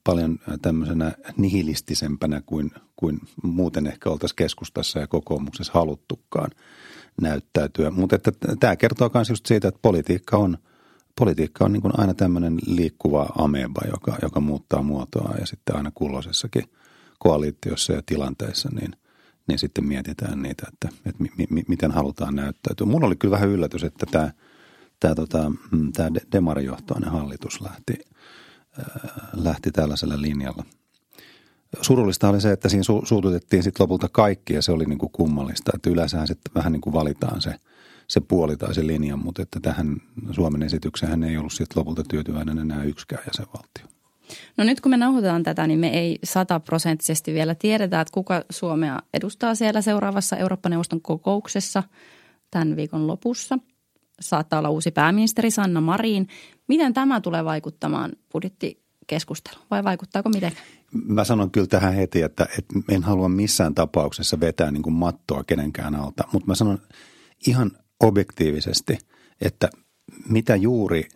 [0.05, 6.51] paljon tämmöisenä nihilistisempänä kuin, kuin muuten ehkä oltaisiin keskustassa ja kokoomuksessa haluttukaan
[7.21, 7.91] näyttäytyä.
[7.91, 10.59] Mutta että tämä kertoo myös just siitä, että politiikka on,
[11.19, 15.93] politiikka on niin kuin aina tämmöinen liikkuva ameba, joka, joka muuttaa muotoa ja sitten aina
[15.95, 16.65] kulloisessakin
[17.19, 18.93] koalitiossa ja tilanteessa, niin,
[19.47, 22.87] niin sitten mietitään niitä, että, että mi, mi, miten halutaan näyttäytyä.
[22.87, 24.33] Mulla oli kyllä vähän yllätys, että tämä,
[25.01, 27.95] tämä, tota, mm, tämä demarijohtoinen hallitus lähti–
[29.33, 30.65] lähti tällaisella linjalla.
[31.81, 35.13] Surullista oli se, että siinä su- suututettiin sitten lopulta kaikki ja se oli niin kuin
[35.13, 37.55] kummallista, että yleensähän sitten vähän niin kuin valitaan se,
[38.09, 39.97] se puoli tai se linja, mutta että tähän
[40.31, 43.98] Suomen esitykseen ei ollut sitten lopulta tyytyväinen enää yksikään jäsenvaltio.
[44.57, 48.99] No nyt kun me nauhoitetaan tätä, niin me ei sataprosenttisesti vielä tiedetä, että kuka Suomea
[49.15, 51.83] edustaa siellä seuraavassa Eurooppa-neuvoston kokouksessa
[52.51, 53.59] tämän viikon lopussa–
[54.21, 56.29] saattaa olla uusi pääministeri Sanna Marin.
[56.69, 60.53] Miten tämä tulee vaikuttamaan budjettikeskusteluun vai vaikuttaako miten?
[60.93, 65.45] Mä sanon kyllä tähän heti, että, että en halua missään tapauksessa vetää niin kuin mattoa
[65.45, 66.79] kenenkään alta, mutta mä sanon
[67.47, 68.99] ihan objektiivisesti,
[69.41, 69.71] että
[70.29, 71.09] mitä juuri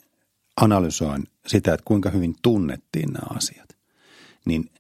[0.61, 3.77] analysoin sitä, että kuinka hyvin tunnettiin nämä asiat,
[4.45, 4.71] niin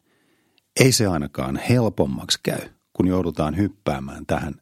[0.81, 4.55] ei se ainakaan helpommaksi käy, kun joudutaan hyppäämään tähän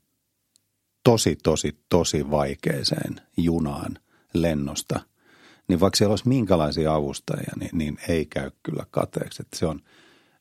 [1.05, 3.99] tosi, tosi, tosi vaikeeseen junaan
[4.35, 5.01] lennosta,
[5.69, 9.43] niin vaikka siellä olisi minkälaisia avustajia, niin, niin ei käy kyllä kateeksi.
[9.43, 9.81] Että se on,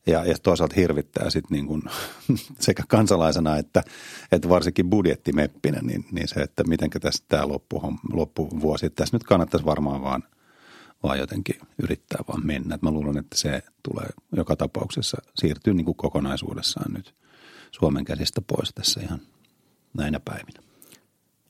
[0.07, 1.83] ja, ja toisaalta hirvittää sitten niin kuin
[2.59, 3.83] sekä kansalaisena että,
[4.31, 7.81] että varsinkin budjettimeppinä, niin, niin se, että miten tässä tämä loppu,
[8.13, 10.23] loppuvuosi, tässä nyt kannattaisi varmaan vaan,
[11.03, 12.75] vaan jotenkin yrittää vaan mennä.
[12.75, 17.15] Et mä luulen, että se tulee joka tapauksessa siirtyy niin kuin kokonaisuudessaan nyt
[17.71, 19.19] Suomen käsistä pois tässä ihan–
[19.93, 20.59] näinä päivinä.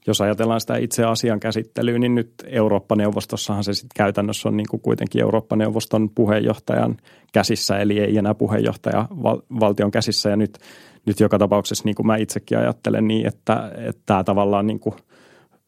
[0.08, 4.82] Jos ajatellaan sitä itse asian käsittelyä, niin nyt Eurooppa-neuvostossahan se sitten käytännössä on niin kuin
[4.82, 6.98] kuitenkin Eurooppa-neuvoston puheenjohtajan
[7.34, 10.30] käsissä, eli ei enää puheenjohtaja val- valtion käsissä.
[10.30, 10.58] Ja nyt,
[11.06, 14.96] nyt joka tapauksessa, niin kuin mä itsekin ajattelen niin, että, että tämä tavallaan niin kuin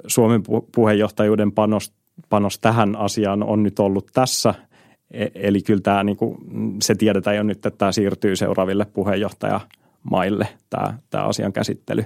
[0.07, 0.43] Suomen
[0.75, 1.93] puheenjohtajuuden panos,
[2.29, 4.53] panos tähän asiaan on nyt ollut tässä–
[5.11, 6.37] e, Eli kyllä tämä, niin kuin,
[6.81, 12.05] se tiedetään jo nyt, että tämä siirtyy seuraaville puheenjohtajamaille, tämä, tämä asian käsittely.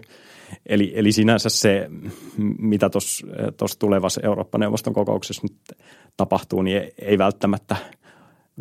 [0.65, 1.89] Eli, eli sinänsä se,
[2.60, 2.89] mitä
[3.58, 5.80] tuossa tulevassa Eurooppa-neuvoston kokouksessa nyt
[6.17, 7.75] tapahtuu, niin ei, ei välttämättä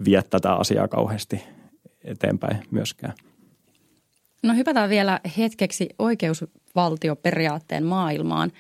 [0.04, 1.42] vie tätä asiaa kauheasti
[2.04, 3.14] eteenpäin myöskään.
[4.42, 8.52] No hypätään vielä hetkeksi oikeusvaltioperiaatteen maailmaan.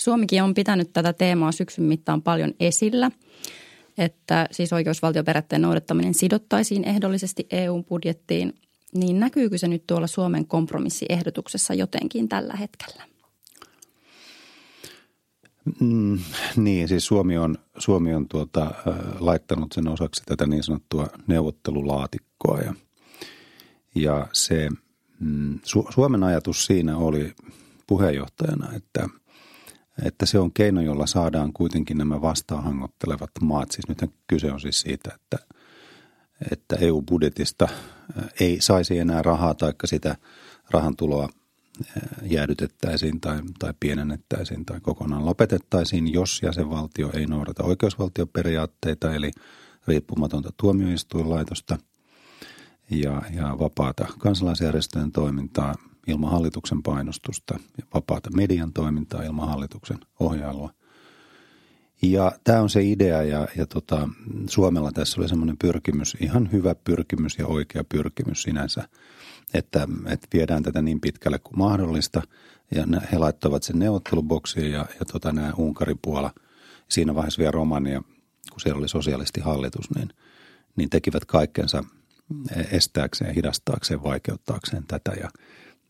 [0.00, 3.10] Suomikin on pitänyt tätä teemaa syksyn mittaan paljon esillä,
[3.98, 8.52] että siis oikeusvaltioperiaatteen noudattaminen sidottaisiin ehdollisesti EUn budjettiin–
[8.94, 13.02] niin näkyykö se nyt tuolla Suomen kompromissiehdotuksessa jotenkin tällä hetkellä?
[15.80, 16.18] Mm,
[16.56, 22.60] niin, siis Suomi on, Suomi on tuota, äh, laittanut sen osaksi tätä niin sanottua neuvottelulaatikkoa
[22.60, 22.74] ja,
[23.94, 24.68] ja se
[25.20, 27.32] mm, Su, Suomen ajatus siinä oli
[27.86, 29.08] puheenjohtajana, että,
[30.04, 33.70] että se on keino, jolla saadaan kuitenkin nämä vastaanhangottelevat maat.
[33.70, 35.38] Siis nyt kyse on siis siitä, että–
[36.52, 37.68] että EU-budjetista
[38.40, 40.16] ei saisi enää rahaa tai sitä
[40.70, 41.28] rahan tuloa
[42.22, 49.30] jäädytettäisiin tai, tai pienennettäisiin tai kokonaan lopetettaisiin, jos jäsenvaltio ei noudata oikeusvaltioperiaatteita, eli
[49.86, 51.78] riippumatonta tuomioistuinlaitosta
[52.90, 55.74] ja, ja vapaata kansalaisjärjestöjen toimintaa
[56.08, 57.58] ilman hallituksen painostusta
[57.94, 60.70] vapaata median toimintaa ilman hallituksen ohjailua.
[62.02, 64.08] Ja tämä on se idea ja, ja tota,
[64.50, 68.88] Suomella tässä oli semmoinen pyrkimys, ihan hyvä pyrkimys ja oikea pyrkimys sinänsä,
[69.54, 72.22] että, että viedään tätä niin pitkälle kuin mahdollista.
[72.74, 76.30] Ja he laittavat sen neuvotteluboksiin ja, ja tota, nämä Unkaripuola,
[76.88, 78.02] siinä vaiheessa vielä Romania,
[78.50, 80.08] kun siellä oli sosialistihallitus, niin,
[80.76, 81.84] niin tekivät kaikkensa
[82.70, 85.12] estääkseen, hidastaakseen, vaikeuttaakseen tätä.
[85.20, 85.30] Ja,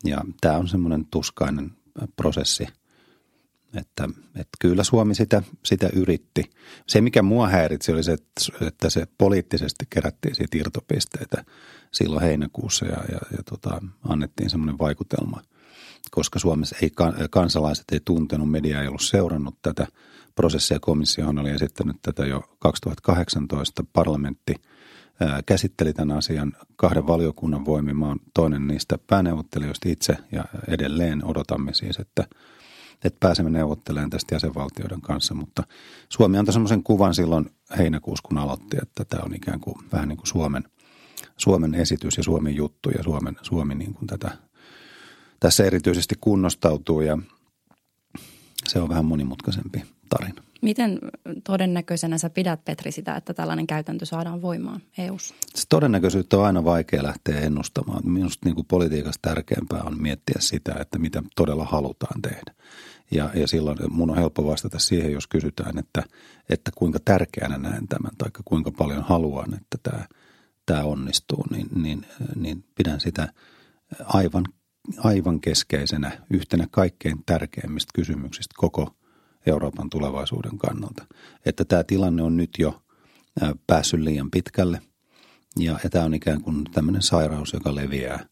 [0.04, 1.70] ja tämä on semmoinen tuskainen
[2.16, 2.66] prosessi–
[3.74, 6.50] että, että kyllä Suomi sitä, sitä yritti.
[6.86, 8.16] Se, mikä mua häiritsi, oli se,
[8.60, 11.44] että se poliittisesti kerättiin siitä irtopisteitä
[11.92, 15.42] silloin heinäkuussa ja, ja, ja tota, annettiin semmoinen vaikutelma,
[16.10, 16.90] koska Suomessa ei,
[17.30, 19.86] kansalaiset ei tuntenut, media ei ollut seurannut tätä
[20.34, 20.80] prosessia.
[20.80, 23.84] Komissiohan oli esittänyt tätä jo 2018.
[23.92, 24.54] Parlamentti
[25.46, 32.24] käsitteli tämän asian kahden valiokunnan oon toinen niistä pääneuvottelijoista itse ja edelleen odotamme siis, että–
[33.04, 35.34] että pääsemme neuvottelemaan tästä jäsenvaltioiden kanssa.
[35.34, 35.62] Mutta
[36.08, 40.16] Suomi antoi semmoisen kuvan silloin heinäkuussa, kun aloitti, että tämä on ikään kuin vähän niin
[40.16, 40.64] kuin Suomen,
[41.36, 44.30] Suomen esitys ja Suomen juttu ja Suomen, Suomi niin kuin tätä
[45.40, 47.18] tässä erityisesti kunnostautuu ja
[48.68, 50.42] se on vähän monimutkaisempi tarina.
[50.60, 50.98] Miten
[51.44, 55.34] todennäköisenä sä pidät, Petri, sitä, että tällainen käytäntö saadaan voimaan EU:ssa?
[55.54, 58.10] Se todennäköisyyttä on aina vaikea lähteä ennustamaan.
[58.10, 62.54] Minusta niin kuin politiikassa tärkeämpää on miettiä sitä, että mitä todella halutaan tehdä.
[63.10, 66.02] Ja, ja silloin mun on helppo vastata siihen, jos kysytään, että,
[66.48, 70.04] että kuinka tärkeänä näen tämän tai kuinka paljon haluan, että tämä,
[70.66, 73.32] tämä onnistuu, niin, niin, niin pidän sitä
[74.04, 74.44] aivan,
[74.98, 78.97] aivan keskeisenä, yhtenä kaikkein tärkeimmistä kysymyksistä koko
[79.48, 81.06] Euroopan tulevaisuuden kannalta.
[81.46, 82.82] Että tämä tilanne on nyt jo
[83.66, 84.80] päässyt liian pitkälle
[85.58, 88.26] ja, ja tämä on ikään kuin tämmöinen sairaus, joka leviää.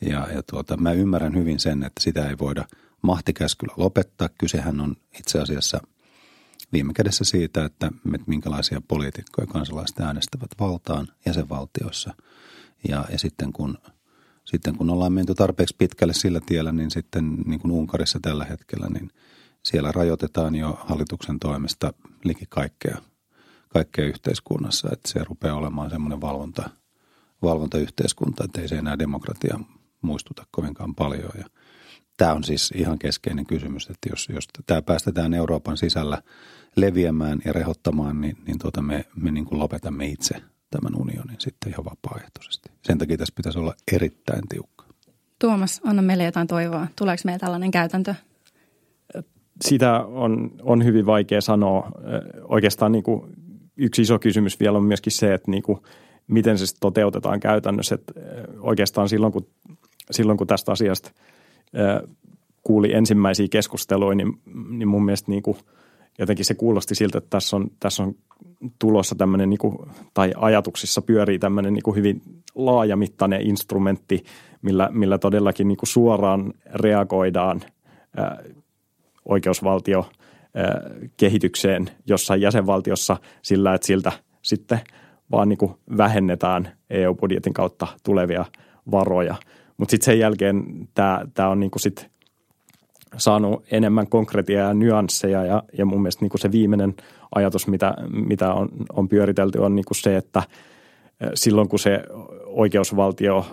[0.00, 2.64] Ja, ja tuota, mä ymmärrän hyvin sen, että sitä ei voida
[3.02, 4.28] mahtikäskyllä lopettaa.
[4.38, 5.80] Kysehän on itse asiassa
[6.72, 7.90] viime kädessä siitä, että
[8.26, 12.14] minkälaisia poliitikkoja kansalaiset äänestävät valtaan jäsenvaltioissa.
[12.88, 13.78] Ja, ja sitten kun
[14.44, 18.88] sitten kun ollaan menty tarpeeksi pitkälle sillä tiellä, niin sitten niin kuin Unkarissa tällä hetkellä,
[18.88, 19.10] niin
[19.64, 21.92] siellä rajoitetaan jo hallituksen toimesta
[22.24, 22.96] liki kaikkea,
[23.68, 26.70] kaikkea yhteiskunnassa, että se rupeaa olemaan semmoinen valvonta,
[27.42, 29.60] valvontayhteiskunta, että ei se enää demokratia
[30.02, 31.30] muistuta kovinkaan paljon.
[31.38, 31.44] Ja
[32.16, 36.22] tämä on siis ihan keskeinen kysymys, että jos, jos tämä päästetään Euroopan sisällä
[36.76, 41.72] leviämään ja rehottamaan, niin, niin tuota me, me niin kuin lopetamme itse tämän unionin sitten
[41.72, 42.70] ihan vapaaehtoisesti.
[42.82, 44.84] Sen takia tässä pitäisi olla erittäin tiukka.
[45.38, 46.86] Tuomas, anna meille jotain toivoa.
[46.96, 48.14] Tuleeko meillä tällainen käytäntö?
[49.60, 51.90] Sitä on, on hyvin vaikea sanoa.
[52.48, 53.22] Oikeastaan niin kuin
[53.76, 55.78] yksi iso kysymys vielä on myöskin se, että niin kuin,
[56.26, 57.94] miten se toteutetaan käytännössä.
[57.94, 58.12] Että
[58.60, 59.46] oikeastaan silloin kun,
[60.10, 61.10] silloin, kun tästä asiasta
[62.62, 64.32] kuuli ensimmäisiä keskusteluja, niin,
[64.70, 65.56] niin mun mielestä niin kuin,
[66.18, 68.14] jotenkin se kuulosti siltä, että tässä on, tässä on
[68.78, 69.78] tulossa tämmöinen, niin kuin,
[70.14, 72.22] tai ajatuksissa pyörii tämmöinen niin kuin hyvin
[72.54, 74.24] laajamittainen instrumentti,
[74.62, 77.60] millä, millä todellakin niin kuin suoraan reagoidaan
[79.24, 80.08] oikeusvaltio
[81.16, 84.80] kehitykseen jossain jäsenvaltiossa sillä, että siltä sitten
[85.30, 88.44] vaan niin kuin vähennetään EU-budjetin kautta tulevia
[88.90, 89.34] varoja.
[89.76, 92.06] Mutta sitten sen jälkeen tämä, on niin kuin sit
[93.16, 96.94] saanut enemmän konkretiaa ja nyansseja ja, ja mun mielestä niin kuin se viimeinen
[97.34, 100.42] ajatus, mitä, mitä on, on pyöritelty, on niin kuin se, että
[101.34, 102.00] silloin kun se
[102.46, 103.46] oikeusvaltio,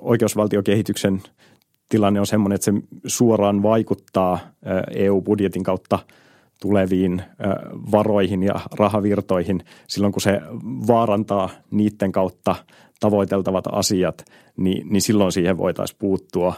[0.00, 1.22] oikeusvaltiokehityksen
[1.92, 2.72] tilanne on sellainen, että se
[3.06, 4.38] suoraan vaikuttaa
[4.94, 5.98] EU-budjetin kautta
[6.60, 7.22] tuleviin
[7.92, 10.40] varoihin ja rahavirtoihin silloin, kun se
[10.86, 12.54] vaarantaa niiden kautta
[13.00, 14.24] tavoiteltavat asiat,
[14.56, 16.54] niin, niin silloin siihen voitaisiin puuttua.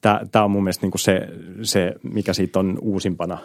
[0.00, 1.28] Tämä on mun mielestä niin kuin se,
[1.62, 3.38] se, mikä siitä on uusimpana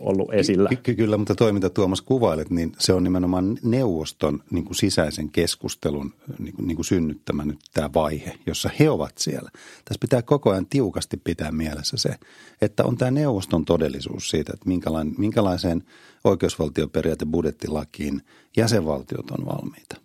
[0.00, 0.70] ollut esillä.
[0.82, 5.30] Ky- kyllä, mutta toi mitä Tuomas kuvailet, niin se on nimenomaan neuvoston niin kuin sisäisen
[5.30, 9.50] keskustelun niin kuin, niin kuin synnyttämä nyt tämä vaihe, jossa he ovat siellä.
[9.84, 12.14] Tässä pitää koko ajan tiukasti pitää mielessä se,
[12.62, 15.82] että on tämä neuvoston todellisuus siitä, että minkälainen, minkälaiseen
[16.24, 18.22] oikeusvaltioperiaate budjettilakiin
[18.56, 19.96] jäsenvaltiot on valmiita.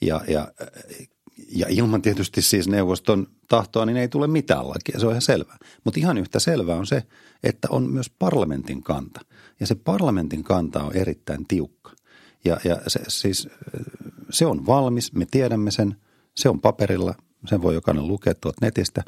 [0.00, 0.48] Ja, ja,
[1.52, 5.56] ja ilman tietysti siis neuvoston tahtoa, niin ei tule mitään lakia, se on ihan selvää.
[5.84, 7.02] Mutta ihan yhtä selvää on se,
[7.42, 9.20] että on myös parlamentin kanta.
[9.60, 11.92] Ja se parlamentin kanta on erittäin tiukka.
[12.44, 13.48] Ja, ja se, siis,
[14.30, 15.96] se on valmis, me tiedämme sen,
[16.34, 17.14] se on paperilla,
[17.46, 19.02] sen voi jokainen lukea tuolta netistä.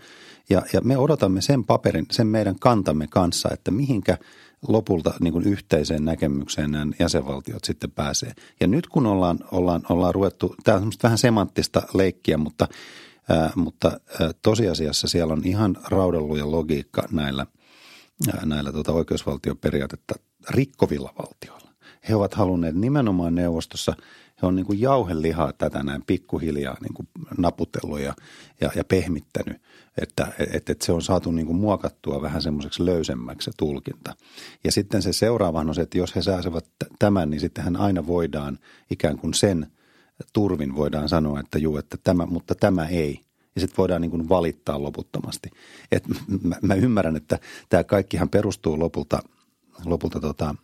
[0.50, 4.18] Ja, ja me odotamme sen paperin, sen meidän kantamme kanssa, että mihinkä
[4.68, 8.32] lopulta niin kuin yhteiseen näkemykseen nämä jäsenvaltiot sitten pääsee.
[8.60, 12.68] Ja nyt kun ollaan, ollaan, ollaan ruvettu, tämä on vähän semanttista leikkiä, mutta,
[13.28, 17.46] ää, mutta ää, tosiasiassa siellä on ihan raudelluja logiikka näillä,
[18.34, 20.14] ää, näillä tuota oikeusvaltioperiaatetta
[20.50, 21.63] rikkovilla valtioilla.
[22.08, 23.96] He ovat halunneet nimenomaan neuvostossa–
[24.42, 28.14] he on niin kuin jauhelihaa tätä näin pikkuhiljaa niin kuin naputellut ja,
[28.60, 29.62] ja, ja pehmittänyt,
[29.98, 34.14] että, että, että se on saatu niin kuin muokattua vähän semmoiseksi löysemmäksi se tulkinta.
[34.64, 36.66] Ja sitten se seuraava on se, että jos he saasevat
[36.98, 38.58] tämän, niin sittenhän aina voidaan
[38.90, 39.66] ikään kuin sen
[40.32, 43.20] turvin voidaan sanoa, että juu, että tämä, mutta tämä ei.
[43.54, 45.50] Ja sitten voidaan niin kuin valittaa loputtomasti.
[45.92, 46.08] Et
[46.42, 49.22] mä, mä ymmärrän, että tämä kaikkihan perustuu lopulta,
[49.84, 50.54] lopulta tota,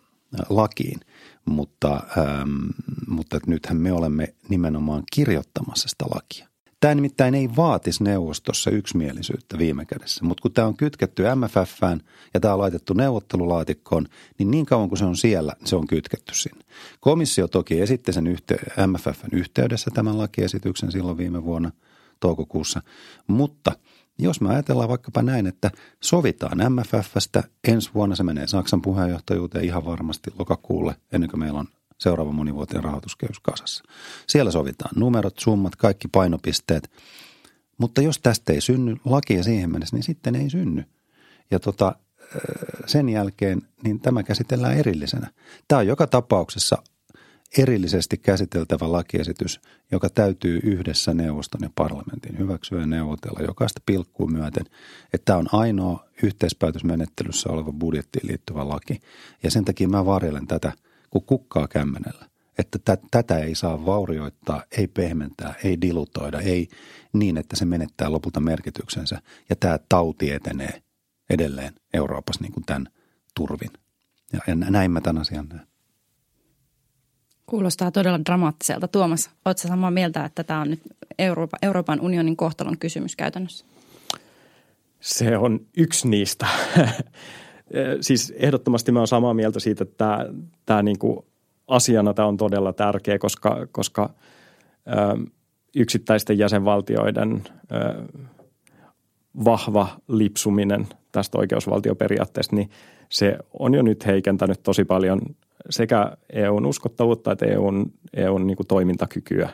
[0.49, 1.01] lakiin,
[1.45, 2.67] mutta, ähm,
[3.07, 6.51] mutta nythän me olemme nimenomaan kirjoittamassa sitä lakia.
[6.81, 12.01] Tämä nimittäin ei vaatisi neuvostossa yksimielisyyttä viime kädessä, mutta kun tämä on kytketty MFFään
[12.35, 14.07] ja tämä on laitettu neuvottelulaatikkoon,
[14.39, 16.65] niin niin kauan kuin se on siellä, se on kytketty sinne.
[17.01, 21.71] Komissio toki esitti sen yhte- MFFn yhteydessä tämän lakiesityksen silloin viime vuonna
[22.21, 22.83] toukokuussa,
[23.27, 23.73] mutta
[24.23, 29.85] Jos me ajatellaan vaikkapa näin, että sovitaan MFFstä, ensi vuonna se menee Saksan puheenjohtajuuteen ihan
[29.85, 31.69] varmasti lokakuulle, ennen kuin meillä on
[31.99, 33.85] seuraava monivuotinen rahoituskehys kasassa.
[34.27, 36.91] Siellä sovitaan numerot, summat, kaikki painopisteet.
[37.79, 40.85] Mutta jos tästä ei synny lakia siihen mennessä, niin sitten ei synny.
[41.51, 41.95] Ja tota,
[42.87, 45.31] sen jälkeen niin tämä käsitellään erillisenä.
[45.69, 46.83] Tämä on joka tapauksessa
[47.59, 49.61] erillisesti käsiteltävä lakiesitys,
[49.93, 54.65] joka täytyy yhdessä neuvoston ja parlamentin hyväksyä ja neuvotella jokaista pilkkuu myöten.
[55.13, 59.01] Että tämä on ainoa yhteispäätösmenettelyssä oleva budjettiin liittyvä laki.
[59.43, 60.73] Ja sen takia mä varjelen tätä
[61.11, 62.31] kuin kukkaa kämmenellä.
[62.59, 66.69] Että t- tätä ei saa vaurioittaa, ei pehmentää, ei dilutoida, ei
[67.13, 69.23] niin, että se menettää lopulta merkityksensä.
[69.51, 70.83] Ja tämä tauti etenee
[71.31, 72.89] edelleen Euroopassa niin kuin tämän
[73.35, 73.71] turvin.
[74.33, 75.70] Ja, ja näin mä tämän asian näen.
[77.51, 78.89] Kuulostaa todella dramaattiselta.
[78.89, 80.81] Tuomas, oletko samaa mieltä, että tämä on nyt
[81.19, 83.65] Euroopan, Euroopan unionin kohtalon kysymys käytännössä?
[85.01, 86.47] Se on yksi niistä.
[88.01, 90.27] siis ehdottomasti mä olen samaa mieltä siitä, että tämä,
[90.67, 91.19] tämä niin kuin
[91.69, 94.11] asiana tämä on todella tärkeä, koska, koska
[94.87, 95.31] ö,
[95.77, 97.43] yksittäisten jäsenvaltioiden
[97.73, 97.77] ö,
[99.45, 102.71] vahva lipsuminen tästä oikeusvaltioperiaatteesta, niin
[103.09, 105.21] se on jo nyt heikentänyt tosi paljon
[105.71, 109.51] sekä EUn uskottavuutta että EUn, EUn niin kuin toimintakykyä.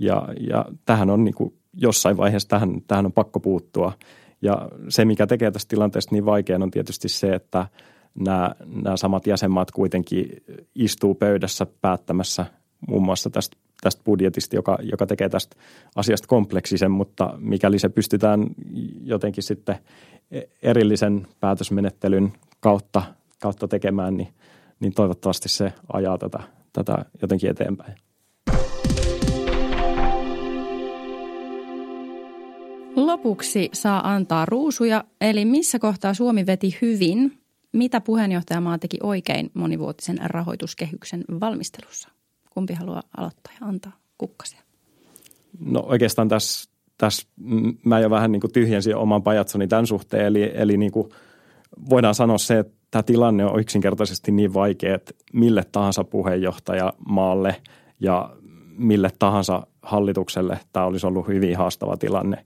[0.00, 3.92] Ja, ja tähän on niin kuin jossain vaiheessa tähän, tähän on pakko puuttua.
[4.42, 7.66] Ja se, mikä tekee tästä tilanteesta niin vaikean, on tietysti se, että
[8.14, 10.28] nämä, nämä samat jäsenmaat kuitenkin
[10.74, 12.46] istuu pöydässä päättämässä
[12.88, 15.56] muun muassa tästä, tästä budjetista, joka, joka tekee tästä
[15.96, 18.46] asiasta kompleksisen, mutta mikäli se pystytään
[19.02, 19.76] jotenkin sitten
[20.62, 23.02] erillisen päätösmenettelyn kautta,
[23.42, 24.28] kautta tekemään, niin,
[24.80, 26.38] niin toivottavasti se ajaa tätä,
[26.72, 27.94] tätä jotenkin eteenpäin.
[32.96, 37.38] Lopuksi saa antaa ruusuja, eli missä kohtaa Suomi veti hyvin,
[37.72, 42.08] mitä puheenjohtajamaa teki oikein monivuotisen rahoituskehyksen valmistelussa?
[42.50, 44.60] Kumpi haluaa aloittaa ja antaa kukkasia?
[45.60, 47.28] No oikeastaan tässä, tässä
[47.84, 51.08] mä jo vähän niin kuin tyhjensin oman pajatsoni tämän suhteen, eli, eli niin kuin
[51.90, 57.56] voidaan sanoa se, että tämä tilanne on yksinkertaisesti niin vaikea, että mille tahansa puheenjohtajamaalle
[58.00, 58.36] ja
[58.78, 62.44] mille tahansa hallitukselle tämä olisi ollut hyvin haastava tilanne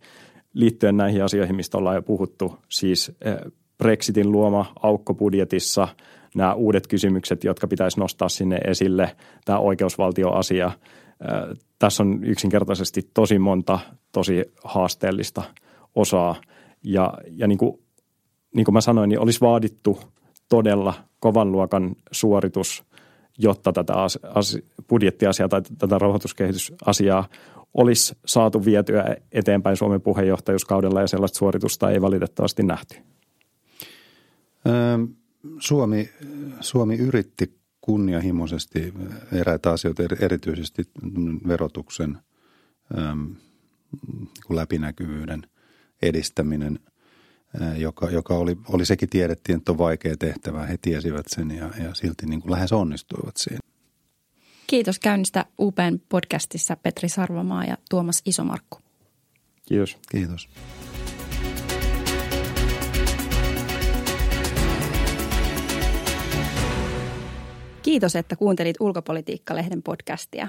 [0.54, 3.36] liittyen näihin asioihin, mistä ollaan jo puhuttu, siis eh,
[3.78, 5.88] Brexitin luoma aukko budjetissa,
[6.34, 10.66] nämä uudet kysymykset, jotka pitäisi nostaa sinne esille, tämä oikeusvaltioasia.
[10.66, 13.78] Eh, tässä on yksinkertaisesti tosi monta
[14.12, 15.42] tosi haasteellista
[15.94, 16.34] osaa
[16.84, 17.78] ja, ja niin, kuin,
[18.54, 19.98] niin kuin mä sanoin, niin olisi vaadittu
[20.52, 22.84] todella kovan luokan suoritus,
[23.38, 27.28] jotta tätä as, as, budjettiasiaa tai tätä rahoituskehitysasiaa
[27.74, 32.96] olisi saatu vietyä eteenpäin Suomen puheenjohtajuuskaudella ja sellaista suoritusta ei valitettavasti nähty?
[35.58, 36.10] Suomi,
[36.60, 38.94] Suomi yritti kunnianhimoisesti
[39.32, 40.82] eräitä asioita, erityisesti
[41.48, 42.18] verotuksen
[44.50, 45.42] läpinäkyvyyden
[46.02, 46.78] edistäminen,
[47.76, 50.66] joka, joka oli, oli sekin tiedettiin, että on vaikea tehtävä.
[50.66, 53.58] He tiesivät sen ja, ja silti niin kuin lähes onnistuivat siinä.
[54.66, 58.78] Kiitos käynnistä UPn podcastissa Petri Sarvamaa ja Tuomas Isomarkku.
[59.68, 59.98] Kiitos.
[60.10, 60.48] Kiitos.
[67.82, 70.48] Kiitos, että kuuntelit Ulkopolitiikka-lehden podcastia.